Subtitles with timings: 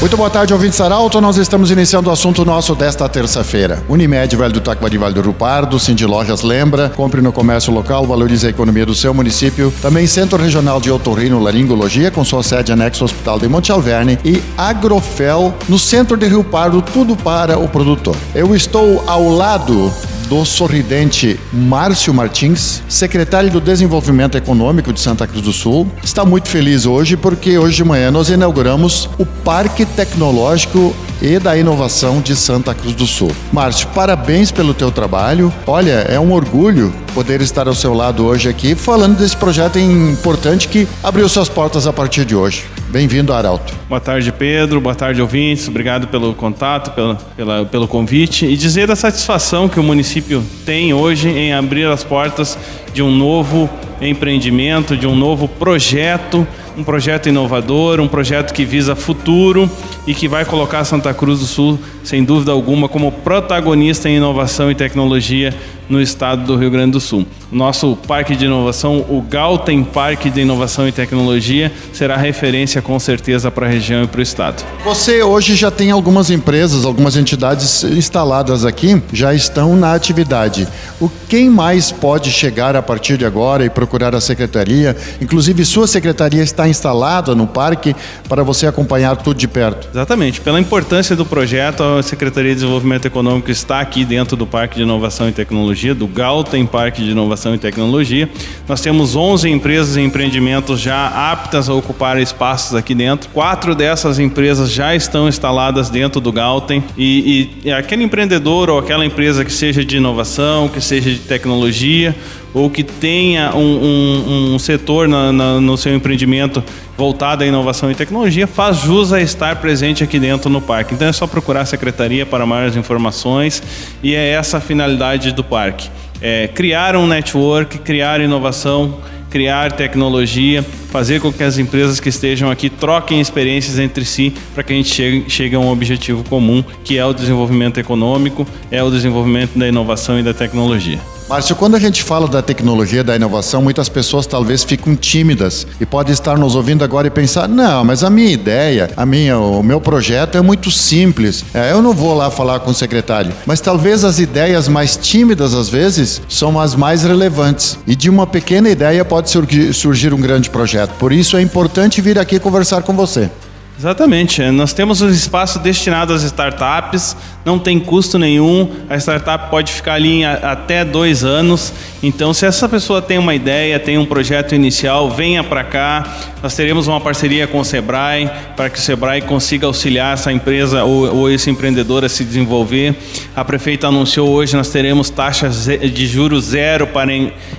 [0.00, 1.20] Muito boa tarde, ouvinte Saralto.
[1.20, 3.82] Nós estamos iniciando o assunto nosso desta terça-feira.
[3.88, 8.06] Unimed, Vale do Taquari, Vale do Rio Pardo, Cindy Lojas Lembra, compre no comércio local,
[8.06, 9.74] valorize a economia do seu município.
[9.82, 14.20] Também Centro Regional de Otorrino Laringologia, com sua sede anexo ao Hospital de Monte Alverne
[14.24, 18.14] e Agrofel, no centro de Rio Pardo, tudo para o produtor.
[18.32, 19.92] Eu estou ao lado
[20.28, 25.90] do sorridente Márcio Martins, secretário do Desenvolvimento Econômico de Santa Cruz do Sul.
[26.04, 31.56] Está muito feliz hoje porque hoje de manhã nós inauguramos o Parque Tecnológico e da
[31.56, 33.32] Inovação de Santa Cruz do Sul.
[33.52, 35.52] Márcio, parabéns pelo teu trabalho.
[35.66, 40.68] Olha, é um orgulho poder estar ao seu lado hoje aqui falando desse projeto importante
[40.68, 42.64] que abriu suas portas a partir de hoje.
[42.88, 43.74] Bem-vindo, Arauto.
[43.88, 44.80] Boa tarde, Pedro.
[44.80, 45.68] Boa tarde, ouvintes.
[45.68, 50.94] Obrigado pelo contato, pelo, pela, pelo convite e dizer da satisfação que o município tem
[50.94, 52.56] hoje em abrir as portas
[52.94, 53.68] de um novo
[54.00, 59.68] empreendimento, de um novo projeto, um projeto inovador, um projeto que visa futuro
[60.08, 64.70] e que vai colocar Santa Cruz do Sul, sem dúvida alguma, como protagonista em inovação
[64.70, 65.54] e tecnologia
[65.88, 67.26] no estado do Rio Grande do Sul.
[67.50, 73.50] Nosso parque de inovação, o Galten Parque de Inovação e Tecnologia, será referência com certeza
[73.50, 74.62] para a região e para o estado.
[74.84, 80.68] Você hoje já tem algumas empresas, algumas entidades instaladas aqui, já estão na atividade.
[81.00, 84.94] O quem mais pode chegar a partir de agora e procurar a secretaria?
[85.20, 87.96] Inclusive sua secretaria está instalada no parque
[88.28, 89.88] para você acompanhar tudo de perto.
[89.98, 90.40] Exatamente.
[90.40, 94.82] Pela importância do projeto, a Secretaria de Desenvolvimento Econômico está aqui dentro do Parque de
[94.82, 98.30] Inovação e Tecnologia, do Galten Parque de Inovação e Tecnologia.
[98.68, 103.28] Nós temos 11 empresas e empreendimentos já aptas a ocupar espaços aqui dentro.
[103.30, 109.04] Quatro dessas empresas já estão instaladas dentro do Galten e, e aquele empreendedor ou aquela
[109.04, 112.14] empresa que seja de inovação, que seja de tecnologia
[112.54, 116.62] ou que tenha um, um, um setor na, na, no seu empreendimento
[116.98, 120.94] voltado à inovação e tecnologia, faz jus a estar presente aqui dentro no parque.
[120.94, 123.62] Então é só procurar a secretaria para maiores informações
[124.02, 125.88] e é essa a finalidade do parque.
[126.20, 128.98] É criar um network, criar inovação,
[129.30, 134.64] criar tecnologia, fazer com que as empresas que estejam aqui troquem experiências entre si para
[134.64, 138.82] que a gente chegue, chegue a um objetivo comum, que é o desenvolvimento econômico, é
[138.82, 140.98] o desenvolvimento da inovação e da tecnologia.
[141.28, 145.84] Márcio, quando a gente fala da tecnologia, da inovação, muitas pessoas talvez ficam tímidas e
[145.84, 149.62] podem estar nos ouvindo agora e pensar: não, mas a minha ideia, a minha, o
[149.62, 151.44] meu projeto é muito simples.
[151.52, 153.30] É, eu não vou lá falar com o secretário.
[153.44, 157.78] Mas talvez as ideias mais tímidas, às vezes, são as mais relevantes.
[157.86, 160.92] E de uma pequena ideia pode surgir, surgir um grande projeto.
[160.98, 163.30] Por isso é importante vir aqui conversar com você.
[163.78, 164.42] Exatamente.
[164.50, 169.94] Nós temos um espaço destinado às startups, não tem custo nenhum, a startup pode ficar
[169.94, 171.72] ali até dois anos.
[172.02, 176.04] Então, se essa pessoa tem uma ideia, tem um projeto inicial, venha para cá.
[176.42, 180.82] Nós teremos uma parceria com o Sebrae para que o Sebrae consiga auxiliar essa empresa
[180.82, 182.96] ou, ou esse empreendedor a se desenvolver.
[183.36, 187.12] A prefeita anunciou hoje nós teremos taxas de juros zero para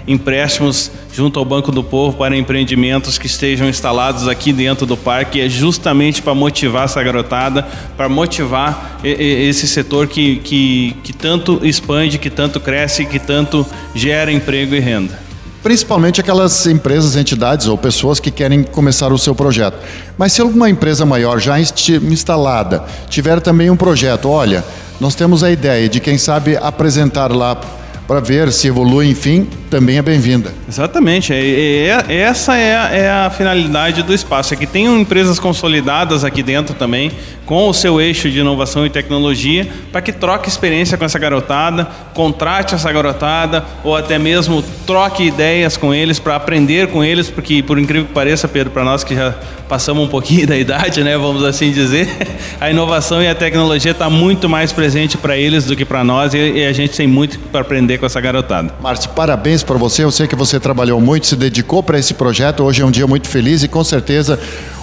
[0.06, 5.42] empréstimos junto ao Banco do Povo para empreendimentos que estejam instalados aqui dentro do parque.
[5.42, 12.18] É justamente para motivar essa garotada, para motivar esse setor que, que, que tanto expande,
[12.18, 15.30] que tanto cresce, que tanto gera emprego e renda
[15.62, 19.78] principalmente aquelas empresas, entidades ou pessoas que querem começar o seu projeto.
[20.18, 24.64] Mas se alguma empresa maior já instalada tiver também um projeto, olha,
[25.00, 27.60] nós temos a ideia de quem sabe apresentar lá
[28.08, 30.54] para ver se evolui, enfim, também é bem-vinda.
[30.68, 31.32] Exatamente.
[31.32, 34.54] É, é, essa é a, é a, finalidade do espaço.
[34.54, 37.12] É que tenham empresas consolidadas aqui dentro também,
[37.46, 41.88] com o seu eixo de inovação e tecnologia, para que troque experiência com essa garotada,
[42.14, 47.64] contrate essa garotada, ou até mesmo troque ideias com eles para aprender com eles, porque,
[47.64, 49.36] por incrível que pareça, Pedro, para nós que já
[49.68, 52.10] passamos um pouquinho da idade, né, vamos assim dizer,
[52.60, 56.34] a inovação e a tecnologia está muito mais presente para eles do que para nós,
[56.34, 58.74] e, e a gente tem muito para aprender com essa garotada.
[58.82, 60.04] Márcio, parabéns para você.
[60.04, 62.64] Eu sei que você trabalhou muito, se dedicou para esse projeto.
[62.64, 64.40] Hoje é um dia muito feliz e com certeza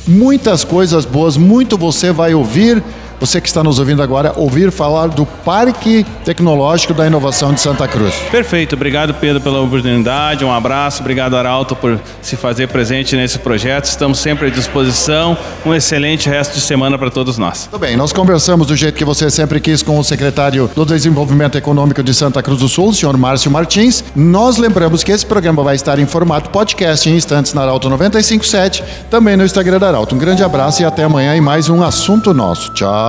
[0.06, 2.82] muitas coisas boas, muito você vai ouvir
[3.18, 7.88] você que está nos ouvindo agora, ouvir falar do Parque Tecnológico da Inovação de Santa
[7.88, 8.14] Cruz.
[8.30, 13.84] Perfeito, obrigado Pedro pela oportunidade, um abraço, obrigado Arauto por se fazer presente nesse projeto,
[13.84, 17.66] estamos sempre à disposição, um excelente resto de semana para todos nós.
[17.70, 21.56] Tudo bem, nós conversamos do jeito que você sempre quis com o secretário do Desenvolvimento
[21.56, 24.04] Econômico de Santa Cruz do Sul, o senhor Márcio Martins.
[24.14, 28.84] Nós lembramos que esse programa vai estar em formato podcast em instantes na Arauto 957,
[29.10, 30.14] também no Instagram da Arauto.
[30.14, 32.72] Um grande abraço e até amanhã em mais um assunto nosso.
[32.74, 33.05] Tchau.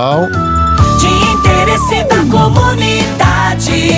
[1.00, 3.90] De interesse da comunidade.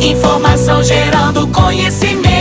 [0.00, 2.34] Informação gerando conhecimento.